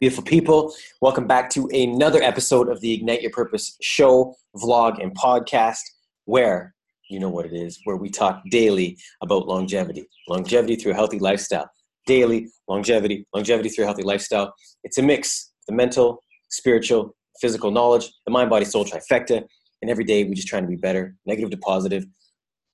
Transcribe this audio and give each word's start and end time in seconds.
Beautiful 0.00 0.24
people, 0.24 0.74
welcome 1.02 1.26
back 1.26 1.50
to 1.50 1.68
another 1.74 2.22
episode 2.22 2.70
of 2.70 2.80
the 2.80 2.94
Ignite 2.94 3.20
Your 3.20 3.32
Purpose 3.32 3.76
show, 3.82 4.34
vlog, 4.56 4.98
and 4.98 5.14
podcast, 5.14 5.82
where 6.24 6.74
you 7.10 7.20
know 7.20 7.28
what 7.28 7.44
it 7.44 7.52
is, 7.52 7.78
where 7.84 7.98
we 7.98 8.08
talk 8.08 8.40
daily 8.50 8.96
about 9.22 9.46
longevity. 9.46 10.08
Longevity 10.26 10.76
through 10.76 10.92
a 10.92 10.94
healthy 10.94 11.18
lifestyle. 11.18 11.68
Daily 12.06 12.48
longevity, 12.66 13.26
longevity 13.34 13.68
through 13.68 13.84
a 13.84 13.88
healthy 13.88 14.02
lifestyle. 14.02 14.54
It's 14.84 14.96
a 14.96 15.02
mix 15.02 15.52
the 15.68 15.74
mental, 15.74 16.24
spiritual, 16.48 17.14
physical 17.38 17.70
knowledge, 17.70 18.10
the 18.24 18.32
mind, 18.32 18.48
body, 18.48 18.64
soul 18.64 18.86
trifecta. 18.86 19.44
And 19.82 19.90
every 19.90 20.04
day 20.04 20.24
we're 20.24 20.32
just 20.32 20.48
trying 20.48 20.62
to 20.62 20.68
be 20.70 20.76
better, 20.76 21.14
negative 21.26 21.50
to 21.50 21.58
positive. 21.58 22.06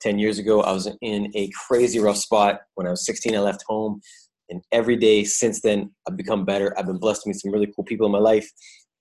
10 0.00 0.20
years 0.20 0.38
ago, 0.38 0.60
I 0.60 0.70
was 0.70 0.88
in 1.02 1.32
a 1.34 1.50
crazy 1.66 1.98
rough 1.98 2.18
spot. 2.18 2.60
When 2.76 2.86
I 2.86 2.90
was 2.90 3.04
16, 3.04 3.34
I 3.34 3.40
left 3.40 3.64
home 3.66 4.00
and 4.48 4.62
every 4.72 4.96
day 4.96 5.24
since 5.24 5.60
then 5.60 5.90
i've 6.08 6.16
become 6.16 6.44
better. 6.44 6.74
I've 6.78 6.86
been 6.86 6.98
blessed 6.98 7.22
to 7.22 7.28
meet 7.28 7.40
some 7.40 7.52
really 7.52 7.72
cool 7.74 7.84
people 7.84 8.06
in 8.06 8.12
my 8.12 8.18
life. 8.18 8.50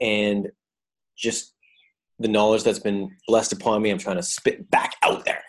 And 0.01 0.49
just 1.17 1.53
the 2.19 2.27
knowledge 2.27 2.63
that's 2.63 2.79
been 2.79 3.09
blessed 3.27 3.53
upon 3.53 3.81
me 3.81 3.89
i'm 3.89 3.97
trying 3.97 4.17
to 4.17 4.23
spit 4.23 4.69
back 4.71 4.95
out 5.03 5.25
there. 5.25 5.43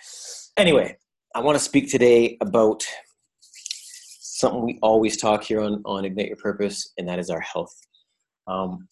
Anyway 0.56 0.96
i 1.34 1.40
want 1.40 1.56
to 1.56 1.64
speak 1.64 1.90
today 1.90 2.37
about 2.40 2.84
something 3.42 4.66
we 4.66 4.78
always 4.82 5.16
talk 5.16 5.42
here 5.42 5.60
on, 5.60 5.82
on 5.87 6.04
ignite 6.04 6.28
your 6.28 6.37
purpose 6.37 6.92
and 6.98 7.09
that 7.09 7.18
is 7.18 7.30
our 7.30 7.40
health. 7.40 7.74
Um, 8.46 8.88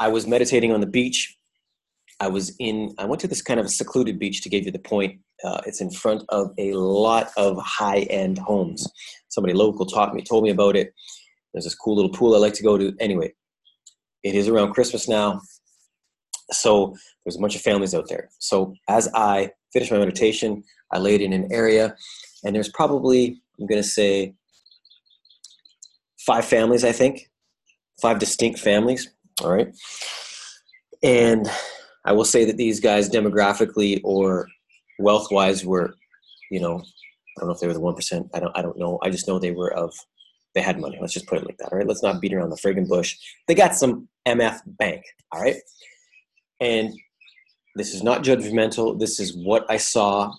i 0.00 0.08
was 0.08 0.26
meditating 0.26 0.72
on 0.72 0.80
the 0.80 0.86
beach 0.86 1.37
i 2.20 2.28
was 2.28 2.54
in 2.58 2.94
i 2.98 3.04
went 3.04 3.20
to 3.20 3.28
this 3.28 3.42
kind 3.42 3.60
of 3.60 3.70
secluded 3.70 4.18
beach 4.18 4.42
to 4.42 4.48
give 4.48 4.64
you 4.64 4.72
the 4.72 4.78
point 4.78 5.18
uh, 5.44 5.60
it's 5.66 5.80
in 5.80 5.90
front 5.90 6.24
of 6.30 6.50
a 6.58 6.72
lot 6.72 7.30
of 7.36 7.56
high-end 7.62 8.38
homes 8.38 8.88
somebody 9.28 9.54
local 9.54 9.86
taught 9.86 10.14
me, 10.14 10.22
told 10.22 10.42
me 10.42 10.50
about 10.50 10.74
it. 10.74 10.92
There's 11.52 11.64
this 11.64 11.74
cool 11.74 11.94
little 11.96 12.10
pool 12.10 12.34
I 12.34 12.38
like 12.38 12.54
to 12.54 12.62
go 12.62 12.76
to. 12.76 12.92
Anyway, 12.98 13.32
it 14.24 14.34
is 14.34 14.48
around 14.48 14.72
Christmas 14.72 15.08
now. 15.08 15.40
So 16.50 16.94
there's 17.24 17.36
a 17.36 17.40
bunch 17.40 17.54
of 17.54 17.62
families 17.62 17.94
out 17.94 18.08
there. 18.08 18.30
So 18.38 18.74
as 18.88 19.08
I 19.14 19.52
finished 19.72 19.92
my 19.92 19.98
meditation, 19.98 20.64
I 20.92 20.98
laid 20.98 21.20
in 21.20 21.32
an 21.32 21.48
area, 21.52 21.94
and 22.44 22.54
there's 22.54 22.70
probably, 22.70 23.40
I'm 23.60 23.66
going 23.66 23.82
to 23.82 23.88
say, 23.88 24.34
five 26.26 26.44
families, 26.44 26.84
I 26.84 26.92
think, 26.92 27.30
five 28.02 28.18
distinct 28.18 28.58
families. 28.58 29.08
All 29.42 29.52
right. 29.52 29.68
And 31.02 31.48
I 32.04 32.12
will 32.12 32.24
say 32.24 32.44
that 32.44 32.56
these 32.56 32.80
guys, 32.80 33.08
demographically 33.08 34.00
or 34.04 34.48
wealth 34.98 35.30
wise, 35.30 35.64
were, 35.64 35.94
you 36.50 36.60
know, 36.60 36.76
I 36.78 37.40
don't 37.40 37.48
know 37.48 37.54
if 37.54 37.60
they 37.60 37.66
were 37.66 37.74
the 37.74 37.80
one 37.80 37.94
percent. 37.94 38.28
I 38.34 38.40
don't. 38.40 38.56
I 38.56 38.62
don't 38.62 38.78
know. 38.78 38.98
I 39.02 39.10
just 39.10 39.28
know 39.28 39.38
they 39.38 39.52
were 39.52 39.72
of. 39.72 39.94
They 40.54 40.62
had 40.62 40.80
money. 40.80 40.98
Let's 41.00 41.12
just 41.12 41.26
put 41.26 41.38
it 41.38 41.46
like 41.46 41.58
that. 41.58 41.72
All 41.72 41.78
right. 41.78 41.86
Let's 41.86 42.02
not 42.02 42.20
beat 42.20 42.32
around 42.32 42.50
the 42.50 42.56
friggin' 42.56 42.88
bush. 42.88 43.16
They 43.46 43.54
got 43.54 43.74
some 43.74 44.08
MF 44.26 44.60
bank. 44.66 45.04
All 45.30 45.40
right. 45.40 45.56
And 46.60 46.94
this 47.76 47.94
is 47.94 48.02
not 48.02 48.24
judgmental. 48.24 48.98
This 48.98 49.20
is 49.20 49.36
what 49.36 49.64
I 49.70 49.76
saw. 49.76 50.32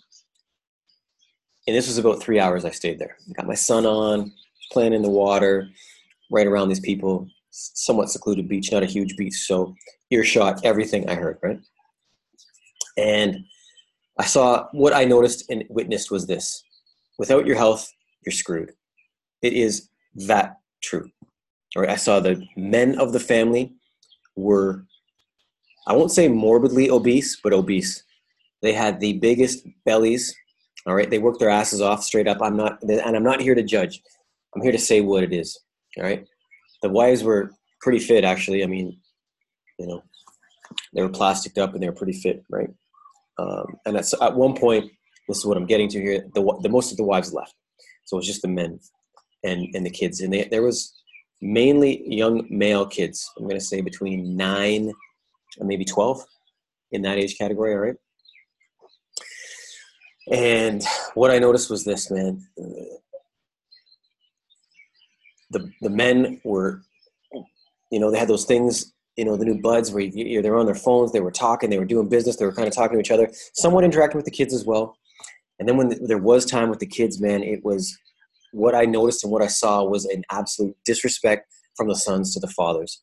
And 1.67 1.75
this 1.75 1.87
was 1.87 1.97
about 1.97 2.21
three 2.21 2.39
hours 2.39 2.65
I 2.65 2.71
stayed 2.71 2.99
there. 2.99 3.15
I 3.29 3.33
got 3.33 3.47
my 3.47 3.53
son 3.53 3.85
on, 3.85 4.33
playing 4.71 4.93
in 4.93 5.03
the 5.03 5.09
water, 5.09 5.69
right 6.31 6.47
around 6.47 6.69
these 6.69 6.79
people. 6.79 7.29
Somewhat 7.73 8.09
secluded 8.09 8.47
beach, 8.47 8.71
not 8.71 8.83
a 8.83 8.87
huge 8.87 9.15
beach, 9.17 9.35
so 9.35 9.75
earshot 10.11 10.63
everything 10.63 11.09
I 11.09 11.15
heard. 11.15 11.37
Right. 11.43 11.59
And 12.97 13.45
I 14.17 14.25
saw 14.25 14.67
what 14.71 14.93
I 14.93 15.05
noticed 15.05 15.49
and 15.49 15.63
witnessed 15.69 16.11
was 16.11 16.27
this 16.27 16.63
without 17.17 17.45
your 17.45 17.57
health, 17.57 17.91
you're 18.25 18.33
screwed. 18.33 18.71
It 19.41 19.53
is 19.53 19.89
that 20.15 20.57
true. 20.81 21.09
All 21.75 21.83
right, 21.83 21.91
I 21.91 21.95
saw 21.95 22.19
the 22.19 22.43
men 22.57 22.97
of 22.99 23.13
the 23.13 23.19
family 23.19 23.73
were, 24.35 24.85
I 25.87 25.93
won't 25.93 26.11
say 26.11 26.27
morbidly 26.27 26.89
obese, 26.89 27.39
but 27.41 27.53
obese. 27.53 28.03
They 28.61 28.73
had 28.73 28.99
the 28.99 29.13
biggest 29.13 29.67
bellies. 29.85 30.35
All 30.87 30.95
right, 30.95 31.09
they 31.09 31.19
worked 31.19 31.39
their 31.39 31.49
asses 31.49 31.81
off 31.81 32.03
straight 32.03 32.27
up. 32.27 32.41
I'm 32.41 32.57
not, 32.57 32.81
and 32.81 33.15
I'm 33.15 33.23
not 33.23 33.41
here 33.41 33.55
to 33.55 33.63
judge. 33.63 34.01
I'm 34.55 34.61
here 34.61 34.71
to 34.71 34.79
say 34.79 35.01
what 35.01 35.23
it 35.23 35.33
is. 35.33 35.59
All 35.97 36.03
right, 36.03 36.25
the 36.81 36.89
wives 36.89 37.23
were 37.23 37.51
pretty 37.81 37.99
fit, 37.99 38.23
actually. 38.23 38.63
I 38.63 38.67
mean, 38.67 38.99
you 39.77 39.87
know, 39.87 40.03
they 40.93 41.01
were 41.01 41.09
plasticed 41.09 41.57
up 41.57 41.73
and 41.73 41.81
they 41.81 41.89
were 41.89 41.95
pretty 41.95 42.13
fit, 42.13 42.43
right? 42.49 42.69
Um, 43.37 43.77
and 43.85 43.97
at, 43.97 44.11
at 44.21 44.35
one 44.35 44.55
point, 44.55 44.91
this 45.27 45.37
is 45.37 45.45
what 45.45 45.57
I'm 45.57 45.65
getting 45.65 45.89
to 45.89 46.01
here. 46.01 46.25
The, 46.33 46.59
the 46.61 46.69
most 46.69 46.91
of 46.91 46.97
the 46.97 47.03
wives 47.03 47.33
left, 47.33 47.53
so 48.05 48.17
it 48.17 48.19
was 48.19 48.27
just 48.27 48.41
the 48.41 48.47
men 48.47 48.79
and 49.43 49.67
and 49.73 49.85
the 49.85 49.89
kids, 49.89 50.21
and 50.21 50.33
they, 50.33 50.45
there 50.45 50.63
was 50.63 50.93
mainly 51.41 52.03
young 52.05 52.45
male 52.49 52.85
kids. 52.85 53.29
I'm 53.37 53.43
going 53.43 53.55
to 53.59 53.65
say 53.65 53.81
between 53.81 54.35
nine 54.35 54.91
and 55.57 55.67
maybe 55.67 55.85
twelve 55.85 56.21
in 56.91 57.01
that 57.03 57.17
age 57.17 57.37
category. 57.37 57.73
All 57.73 57.79
right. 57.79 57.95
And 60.31 60.83
what 61.13 61.31
I 61.31 61.39
noticed 61.39 61.69
was 61.69 61.83
this, 61.83 62.11
man. 62.11 62.45
The 65.51 65.71
the 65.81 65.89
men 65.89 66.39
were, 66.43 66.81
you 67.91 67.99
know, 67.99 68.11
they 68.11 68.19
had 68.19 68.27
those 68.27 68.45
things 68.45 68.93
you 69.15 69.25
know 69.25 69.35
the 69.35 69.45
new 69.45 69.59
buds 69.59 69.91
where 69.91 70.03
you, 70.03 70.41
they're 70.41 70.57
on 70.57 70.65
their 70.65 70.75
phones 70.75 71.11
they 71.11 71.19
were 71.19 71.31
talking 71.31 71.69
they 71.69 71.79
were 71.79 71.83
doing 71.83 72.07
business 72.07 72.37
they 72.37 72.45
were 72.45 72.53
kind 72.53 72.69
of 72.69 72.73
talking 72.73 72.95
to 72.95 73.01
each 73.01 73.11
other 73.11 73.29
somewhat 73.53 73.83
interacting 73.83 74.15
with 74.15 74.23
the 74.23 74.31
kids 74.31 74.53
as 74.53 74.63
well 74.63 74.95
and 75.59 75.67
then 75.67 75.75
when 75.77 75.93
there 76.07 76.17
was 76.17 76.45
time 76.45 76.69
with 76.69 76.79
the 76.79 76.87
kids, 76.87 77.19
man, 77.19 77.43
it 77.43 77.63
was 77.63 77.95
what 78.53 78.73
I 78.73 78.85
noticed 78.85 79.23
and 79.23 79.31
what 79.31 79.43
I 79.43 79.47
saw 79.47 79.83
was 79.83 80.05
an 80.05 80.23
absolute 80.31 80.75
disrespect 80.85 81.53
from 81.75 81.89
the 81.89 81.95
sons 81.95 82.33
to 82.33 82.39
the 82.39 82.47
fathers. 82.47 83.01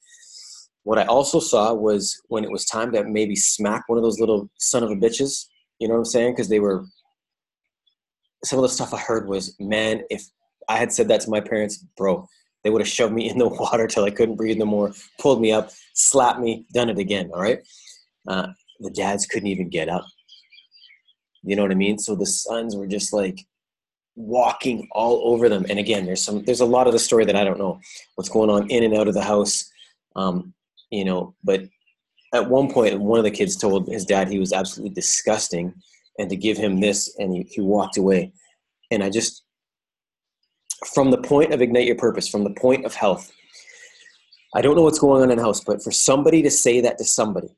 What 0.83 0.99
I 0.99 1.05
also 1.05 1.39
saw 1.39 1.75
was 1.75 2.21
when 2.28 2.45
it 2.45 2.51
was 2.51 2.65
time 2.65 2.93
to 2.93 3.05
maybe 3.05 3.37
smack 3.37 3.84
one 3.87 3.99
of 3.99 4.05
those 4.05 4.21
little 4.21 4.51
son 4.59 4.83
of 4.83 4.91
a 4.91 4.97
bitches, 4.97 5.47
you 5.78 5.89
know 5.89 5.95
what 5.95 6.01
I'm 6.01 6.05
saying? 6.07 6.33
Because 6.33 6.49
they 6.49 6.61
were, 6.61 6.84
some 8.45 8.59
of 8.59 8.63
the 8.63 8.69
stuff 8.69 8.95
I 8.95 8.99
heard 8.99 9.28
was, 9.28 9.55
man, 9.61 10.03
if 10.09 10.25
I 10.69 10.77
had 10.77 10.93
said 10.93 11.09
that 11.09 11.21
to 11.22 11.31
my 11.31 11.41
parents, 11.41 11.84
bro, 11.97 12.28
they 12.65 12.71
would 12.71 12.81
have 12.81 12.88
shoved 12.88 13.15
me 13.15 13.28
in 13.31 13.38
the 13.38 13.49
water 13.49 13.87
till 13.87 14.04
I 14.04 14.10
couldn't 14.10 14.37
breathe 14.37 14.59
no 14.59 14.66
more, 14.66 14.93
pulled 15.21 15.41
me 15.41 15.53
up, 15.53 15.71
slapped 15.94 16.41
me, 16.41 16.66
done 16.72 16.91
it 16.91 16.99
again, 16.99 17.31
all 17.32 17.41
right? 17.41 17.60
Uh, 18.28 18.49
the 18.81 18.91
dads 18.91 19.27
couldn't 19.27 19.49
even 19.49 19.69
get 19.69 19.88
up. 19.88 20.04
You 21.43 21.54
know 21.54 21.62
what 21.62 21.71
I 21.71 21.77
mean? 21.77 21.99
So 21.99 22.15
the 22.15 22.27
sons 22.27 22.75
were 22.75 22.88
just 22.88 23.12
like 23.12 23.47
walking 24.16 24.88
all 24.93 25.32
over 25.32 25.49
them. 25.49 25.65
And 25.69 25.78
again, 25.78 26.04
there's 26.04 26.22
some 26.22 26.43
there's 26.43 26.60
a 26.60 26.66
lot 26.66 26.87
of 26.87 26.93
the 26.93 26.98
story 26.98 27.25
that 27.25 27.37
I 27.37 27.44
don't 27.44 27.59
know 27.59 27.81
what's 28.16 28.28
going 28.28 28.50
on 28.50 28.69
in 28.69 28.83
and 28.83 28.94
out 28.94 29.06
of 29.09 29.15
the 29.15 29.22
house. 29.22 29.71
Um, 30.16 30.54
you 30.91 31.04
know, 31.04 31.34
but 31.44 31.62
at 32.34 32.50
one 32.50 32.72
point 32.72 33.00
one 33.00 33.19
of 33.19 33.25
the 33.25 33.31
kids 33.31 33.56
told 33.56 33.88
his 33.88 34.04
dad 34.04 34.28
he 34.28 34.41
was 34.41 34.53
absolutely 34.53 34.94
disgusting 34.94 35.72
and 36.19 36.28
to 36.31 36.37
give 36.37 36.56
him 36.56 36.81
this 36.81 37.15
and 37.19 37.33
he, 37.33 37.47
he 37.48 37.60
walked 37.60 37.97
away. 37.97 38.33
And 38.91 39.04
I 39.04 39.10
just 39.10 39.44
from 40.84 41.10
the 41.10 41.19
point 41.19 41.53
of 41.53 41.62
ignite 41.62 41.87
your 41.87 41.97
purpose, 41.97 42.28
from 42.28 42.44
the 42.44 42.50
point 42.50 42.84
of 42.84 42.94
health, 42.94 43.32
I 44.54 44.62
don't 44.62 44.76
know 44.76 44.82
what's 44.82 44.98
going 44.98 45.22
on 45.22 45.31
in 45.31 45.37
the 45.38 45.44
house, 45.44 45.60
but 45.60 45.82
for 45.82 45.91
somebody 45.91 46.42
to 46.42 46.50
say 46.50 46.81
that 46.81 46.98
to 46.98 47.04
somebody, 47.04 47.48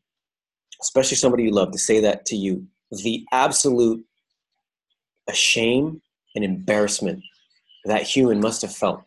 especially 0.80 1.16
somebody 1.16 1.44
you 1.44 1.50
love, 1.50 1.72
to 1.72 1.78
say 1.78 2.00
that 2.00 2.26
to 2.26 2.36
you, 2.36 2.66
the 2.90 3.24
absolute 3.32 4.04
shame 5.32 6.00
and 6.34 6.44
embarrassment 6.44 7.22
that 7.84 8.02
human 8.02 8.40
must 8.40 8.62
have 8.62 8.74
felt. 8.74 9.02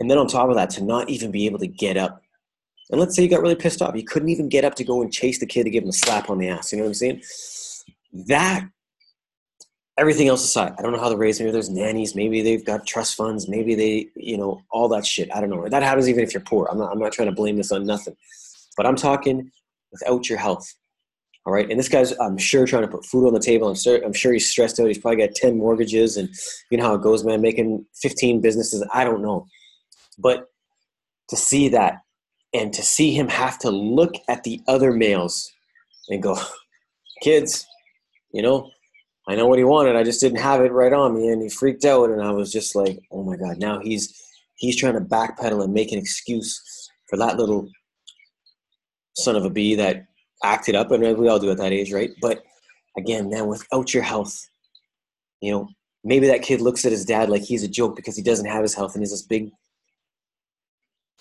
And 0.00 0.10
then 0.10 0.18
on 0.18 0.26
top 0.26 0.48
of 0.48 0.56
that, 0.56 0.70
to 0.70 0.84
not 0.84 1.08
even 1.10 1.30
be 1.30 1.46
able 1.46 1.58
to 1.60 1.66
get 1.66 1.96
up. 1.96 2.22
And 2.90 3.00
let's 3.00 3.14
say 3.14 3.22
you 3.22 3.28
got 3.28 3.40
really 3.40 3.54
pissed 3.54 3.80
off. 3.80 3.96
You 3.96 4.04
couldn't 4.04 4.28
even 4.28 4.48
get 4.48 4.64
up 4.64 4.74
to 4.76 4.84
go 4.84 5.00
and 5.00 5.12
chase 5.12 5.38
the 5.38 5.46
kid 5.46 5.64
to 5.64 5.70
give 5.70 5.84
him 5.84 5.90
a 5.90 5.94
slap 5.94 6.28
on 6.28 6.38
the 6.38 6.48
ass. 6.48 6.72
You 6.72 6.78
know 6.78 6.84
what 6.84 6.88
I'm 6.88 6.94
saying? 6.94 7.22
That, 8.28 8.68
everything 9.98 10.28
else 10.28 10.44
aside, 10.44 10.74
I 10.78 10.82
don't 10.82 10.92
know 10.92 11.00
how 11.00 11.08
they're 11.08 11.18
raised. 11.18 11.40
Maybe 11.40 11.52
there's 11.52 11.70
nannies. 11.70 12.14
Maybe 12.14 12.42
they've 12.42 12.64
got 12.64 12.86
trust 12.86 13.14
funds. 13.14 13.48
Maybe 13.48 13.74
they, 13.74 14.08
you 14.16 14.38
know, 14.38 14.62
all 14.70 14.88
that 14.88 15.06
shit. 15.06 15.34
I 15.34 15.40
don't 15.40 15.50
know. 15.50 15.68
That 15.68 15.82
happens 15.82 16.08
even 16.08 16.24
if 16.24 16.32
you're 16.32 16.42
poor. 16.42 16.68
I'm 16.70 16.78
not, 16.78 16.92
I'm 16.92 16.98
not 16.98 17.12
trying 17.12 17.28
to 17.28 17.34
blame 17.34 17.56
this 17.56 17.72
on 17.72 17.84
nothing. 17.84 18.16
But 18.76 18.86
I'm 18.86 18.96
talking 18.96 19.50
without 19.90 20.28
your 20.28 20.38
health. 20.38 20.66
All 21.44 21.52
right. 21.52 21.68
And 21.68 21.78
this 21.78 21.88
guy's, 21.88 22.12
I'm 22.18 22.38
sure, 22.38 22.66
trying 22.66 22.82
to 22.82 22.88
put 22.88 23.04
food 23.04 23.26
on 23.26 23.34
the 23.34 23.40
table. 23.40 23.68
I'm, 23.68 23.74
sure, 23.74 24.02
I'm 24.02 24.12
sure 24.12 24.32
he's 24.32 24.48
stressed 24.48 24.78
out. 24.78 24.86
He's 24.86 24.98
probably 24.98 25.26
got 25.26 25.34
10 25.34 25.58
mortgages 25.58 26.16
and 26.16 26.28
you 26.70 26.78
know 26.78 26.84
how 26.84 26.94
it 26.94 27.02
goes, 27.02 27.24
man, 27.24 27.40
making 27.40 27.84
15 28.00 28.40
businesses. 28.40 28.86
I 28.94 29.04
don't 29.04 29.22
know. 29.22 29.46
But 30.18 30.46
to 31.28 31.36
see 31.36 31.68
that 31.70 31.98
and 32.54 32.72
to 32.72 32.82
see 32.82 33.12
him 33.12 33.28
have 33.28 33.58
to 33.60 33.70
look 33.70 34.14
at 34.28 34.44
the 34.44 34.60
other 34.68 34.92
males 34.92 35.50
and 36.08 36.22
go, 36.22 36.38
kids, 37.22 37.66
you 38.32 38.42
know, 38.42 38.70
I 39.28 39.34
know 39.36 39.46
what 39.46 39.58
he 39.58 39.64
wanted. 39.64 39.96
I 39.96 40.02
just 40.02 40.20
didn't 40.20 40.40
have 40.40 40.60
it 40.60 40.72
right 40.72 40.92
on 40.92 41.14
me. 41.14 41.28
And 41.28 41.42
he 41.42 41.48
freaked 41.48 41.84
out. 41.84 42.10
And 42.10 42.20
I 42.20 42.30
was 42.32 42.52
just 42.52 42.74
like, 42.74 42.98
oh 43.10 43.22
my 43.22 43.36
God, 43.36 43.58
now 43.58 43.78
he's, 43.78 44.20
he's 44.56 44.76
trying 44.76 44.94
to 44.94 45.00
backpedal 45.00 45.62
and 45.62 45.72
make 45.72 45.92
an 45.92 45.98
excuse 45.98 46.90
for 47.08 47.16
that 47.18 47.36
little 47.36 47.68
son 49.14 49.36
of 49.36 49.44
a 49.44 49.50
bee 49.50 49.74
that 49.76 50.06
acted 50.42 50.74
up, 50.74 50.90
and 50.90 51.02
we 51.18 51.28
all 51.28 51.38
do 51.38 51.50
at 51.50 51.58
that 51.58 51.72
age, 51.72 51.92
right? 51.92 52.10
But 52.20 52.44
again, 52.96 53.30
man, 53.30 53.46
without 53.46 53.94
your 53.94 54.02
health, 54.02 54.48
you 55.40 55.52
know, 55.52 55.68
maybe 56.04 56.26
that 56.28 56.42
kid 56.42 56.60
looks 56.60 56.84
at 56.84 56.92
his 56.92 57.04
dad 57.04 57.30
like 57.30 57.42
he's 57.42 57.62
a 57.62 57.68
joke 57.68 57.96
because 57.96 58.16
he 58.16 58.22
doesn't 58.22 58.46
have 58.46 58.62
his 58.62 58.74
health 58.74 58.94
and 58.94 59.02
he's 59.02 59.10
this 59.10 59.22
big 59.22 59.50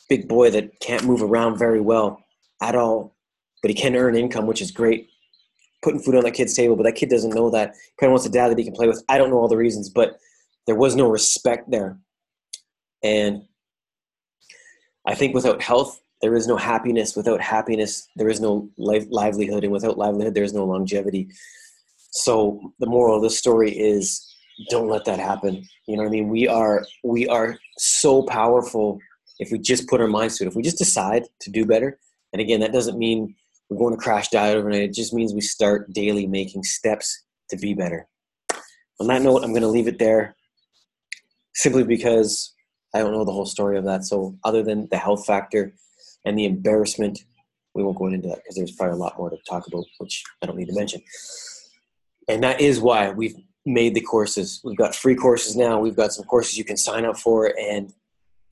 big 0.10 0.28
boy 0.28 0.50
that 0.52 0.78
can't 0.82 1.06
move 1.06 1.22
around 1.22 1.58
very 1.58 1.80
well 1.80 2.22
at 2.62 2.76
all, 2.76 3.16
but 3.62 3.70
he 3.70 3.76
can 3.76 3.96
earn 3.96 4.16
income, 4.16 4.46
which 4.46 4.62
is 4.62 4.72
great. 4.72 5.10
Putting 5.82 6.00
food 6.00 6.16
on 6.16 6.24
that 6.24 6.34
kid's 6.34 6.54
table, 6.54 6.76
but 6.76 6.84
that 6.84 6.96
kid 6.96 7.10
doesn't 7.10 7.34
know 7.34 7.50
that. 7.50 7.74
Kind 8.00 8.10
of 8.10 8.12
wants 8.12 8.26
a 8.26 8.30
dad 8.30 8.50
that 8.50 8.58
he 8.58 8.64
can 8.64 8.74
play 8.74 8.88
with. 8.88 9.04
I 9.10 9.18
don't 9.18 9.30
know 9.30 9.38
all 9.38 9.48
the 9.48 9.58
reasons, 9.58 9.90
but 9.90 10.18
there 10.68 10.76
was 10.76 10.96
no 10.96 11.10
respect 11.10 11.72
there. 11.72 11.98
And 13.04 13.44
I 15.08 15.16
think 15.16 15.34
without 15.34 15.62
health, 15.62 16.00
there 16.22 16.36
is 16.36 16.48
no 16.48 16.56
happiness. 16.56 17.16
Without 17.16 17.42
happiness, 17.42 18.08
there 18.16 18.30
is 18.30 18.40
no 18.40 18.70
life, 18.78 19.06
livelihood. 19.10 19.64
And 19.64 19.74
without 19.74 19.98
livelihood, 19.98 20.36
there 20.36 20.44
is 20.44 20.54
no 20.54 20.66
longevity. 20.66 21.30
So 22.12 22.74
the 22.80 22.86
moral 22.86 23.16
of 23.16 23.24
the 23.24 23.30
story 23.30 23.72
is 23.72 24.28
don't 24.70 24.90
let 24.90 25.06
that 25.06 25.20
happen. 25.20 25.66
You 25.88 25.98
know 25.98 26.04
what 26.04 26.10
I 26.10 26.12
mean? 26.12 26.30
We 26.30 26.48
are 26.48 26.86
we 27.04 27.28
are 27.28 27.58
so 27.78 28.24
powerful 28.24 29.00
if 29.40 29.52
we 29.52 29.58
just 29.58 29.88
put 29.88 30.02
our 30.02 30.08
minds 30.08 30.38
to 30.38 30.44
it. 30.44 30.48
If 30.48 30.56
we 30.56 30.62
just 30.62 30.78
decide 30.78 31.24
to 31.40 31.50
do 31.50 31.66
better. 31.66 31.98
And 32.34 32.42
again, 32.42 32.60
that 32.60 32.72
doesn't 32.72 32.98
mean 32.98 33.36
we're 33.72 33.78
going 33.78 33.98
to 33.98 34.04
crash 34.04 34.28
diet 34.28 34.58
overnight. 34.58 34.82
It 34.82 34.94
just 34.94 35.14
means 35.14 35.34
we 35.34 35.40
start 35.40 35.94
daily 35.94 36.28
making 36.28 36.64
steps 36.64 37.24
to 37.50 37.56
be 37.56 37.74
better. 37.74 38.06
On 39.00 39.08
that 39.08 39.22
note, 39.22 39.44
I'm 39.44 39.52
going 39.52 39.62
to 39.62 39.70
leave 39.70 39.88
it 39.88 39.98
there 39.98 40.36
simply 41.56 41.86
because 41.86 42.54
I 42.94 43.00
don't 43.00 43.14
know 43.14 43.24
the 43.24 43.32
whole 43.32 43.46
story 43.46 43.78
of 43.78 43.86
that. 43.86 44.04
So, 44.04 44.38
other 44.44 44.62
than 44.62 44.90
the 44.92 44.98
health 44.98 45.26
factor 45.26 45.74
and 46.26 46.38
the 46.38 46.44
embarrassment, 46.44 47.20
we 47.74 47.82
won't 47.82 47.98
go 47.98 48.08
into 48.08 48.28
that 48.28 48.40
because 48.40 48.58
there's 48.58 48.74
probably 48.74 48.96
a 48.96 49.00
lot 49.00 49.18
more 49.18 49.30
to 49.30 49.38
talk 49.50 49.66
about, 49.68 49.86
which 50.00 50.22
I 50.42 50.48
don't 50.48 50.58
need 50.58 50.68
to 50.68 50.76
mention. 50.76 51.02
And 52.28 52.44
that 52.44 52.60
is 52.60 52.82
why 52.82 53.12
we've 53.12 53.36
made 53.66 53.96
the 53.96 54.02
courses. 54.02 54.60
We've 54.66 54.78
got 54.78 54.96
free 54.96 55.16
courses 55.16 55.56
now. 55.56 55.80
We've 55.80 55.96
got 55.96 56.12
some 56.12 56.26
courses 56.26 56.58
you 56.58 56.66
can 56.66 56.76
sign 56.76 57.06
up 57.06 57.18
for, 57.18 57.58
and 57.58 57.94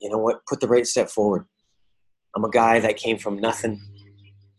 you 0.00 0.08
know 0.08 0.18
what? 0.18 0.46
Put 0.46 0.60
the 0.60 0.68
right 0.68 0.86
step 0.86 1.10
forward. 1.10 1.44
I'm 2.34 2.44
a 2.44 2.50
guy 2.50 2.80
that 2.80 2.96
came 2.96 3.18
from 3.18 3.38
nothing. 3.38 3.82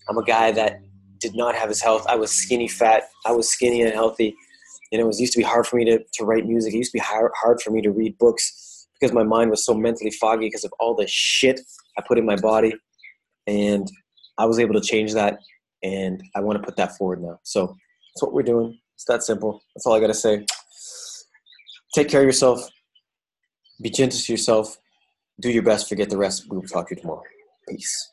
I'm 0.09 0.17
a 0.17 0.23
guy 0.23 0.51
that 0.51 0.81
did 1.19 1.35
not 1.35 1.55
have 1.55 1.69
his 1.69 1.81
health. 1.81 2.05
I 2.07 2.15
was 2.15 2.31
skinny 2.31 2.67
fat. 2.67 3.03
I 3.25 3.31
was 3.31 3.49
skinny 3.49 3.81
and 3.81 3.93
healthy. 3.93 4.35
You 4.91 4.97
know, 4.97 5.05
it 5.05 5.07
was 5.07 5.21
used 5.21 5.33
to 5.33 5.39
be 5.39 5.43
hard 5.43 5.67
for 5.67 5.77
me 5.77 5.85
to, 5.85 5.99
to 5.99 6.25
write 6.25 6.45
music. 6.45 6.73
It 6.73 6.77
used 6.77 6.91
to 6.91 6.97
be 6.97 7.03
hard, 7.03 7.31
hard 7.35 7.61
for 7.61 7.71
me 7.71 7.81
to 7.81 7.91
read 7.91 8.17
books 8.17 8.87
because 8.99 9.13
my 9.13 9.23
mind 9.23 9.49
was 9.49 9.65
so 9.65 9.73
mentally 9.73 10.11
foggy 10.11 10.47
because 10.47 10.65
of 10.65 10.73
all 10.79 10.95
the 10.95 11.07
shit 11.07 11.61
I 11.97 12.03
put 12.07 12.17
in 12.17 12.25
my 12.25 12.35
body. 12.35 12.73
And 13.47 13.89
I 14.37 14.45
was 14.45 14.59
able 14.59 14.73
to 14.73 14.81
change 14.81 15.13
that. 15.13 15.39
And 15.83 16.21
I 16.35 16.41
want 16.41 16.59
to 16.59 16.63
put 16.63 16.75
that 16.75 16.97
forward 16.97 17.21
now. 17.21 17.39
So 17.43 17.67
that's 17.67 18.21
what 18.21 18.33
we're 18.33 18.43
doing. 18.43 18.77
It's 18.95 19.05
that 19.05 19.23
simple. 19.23 19.61
That's 19.75 19.85
all 19.85 19.93
I 19.93 19.99
got 19.99 20.07
to 20.07 20.13
say. 20.13 20.45
Take 21.95 22.09
care 22.09 22.21
of 22.21 22.25
yourself. 22.25 22.67
Be 23.81 23.89
gentle 23.89 24.19
to 24.19 24.33
yourself. 24.33 24.77
Do 25.39 25.49
your 25.49 25.63
best. 25.63 25.89
Forget 25.89 26.09
the 26.09 26.17
rest. 26.17 26.49
We 26.49 26.57
will 26.57 26.67
talk 26.67 26.89
to 26.89 26.95
you 26.95 27.01
tomorrow. 27.01 27.23
Peace. 27.67 28.11